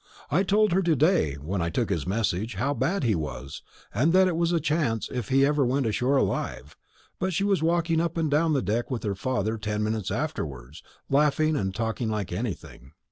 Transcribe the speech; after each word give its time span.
I 0.31 0.41
told 0.41 0.71
her 0.73 0.81
to 0.81 0.95
day 0.95 1.35
when 1.35 1.61
I 1.61 1.69
took 1.69 1.91
his 1.91 2.07
message 2.07 2.55
how 2.55 2.73
bad 2.73 3.03
he 3.03 3.13
was, 3.13 3.61
and 3.93 4.13
that 4.13 4.27
it 4.27 4.35
was 4.35 4.51
a 4.51 4.59
chance 4.59 5.07
if 5.13 5.29
he 5.29 5.45
ever 5.45 5.63
went 5.63 5.85
ashore 5.85 6.17
alive; 6.17 6.75
but 7.19 7.33
she 7.33 7.43
was 7.43 7.61
walking 7.61 8.01
up 8.01 8.17
and 8.17 8.31
down 8.31 8.53
deck 8.65 8.89
with 8.89 9.03
her 9.03 9.13
father 9.13 9.59
ten 9.59 9.83
minutes 9.83 10.09
afterwards, 10.09 10.81
laughing 11.07 11.55
and 11.55 11.75
talking 11.75 12.09
like 12.09 12.31
anything. 12.31 12.93